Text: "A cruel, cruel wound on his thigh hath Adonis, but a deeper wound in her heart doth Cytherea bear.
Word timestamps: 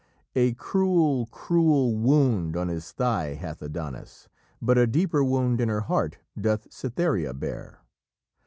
"A 0.35 0.53
cruel, 0.55 1.27
cruel 1.27 1.95
wound 1.95 2.57
on 2.57 2.69
his 2.69 2.91
thigh 2.91 3.35
hath 3.35 3.61
Adonis, 3.61 4.29
but 4.59 4.75
a 4.75 4.87
deeper 4.87 5.23
wound 5.23 5.61
in 5.61 5.69
her 5.69 5.81
heart 5.81 6.17
doth 6.35 6.73
Cytherea 6.73 7.35
bear. 7.35 7.81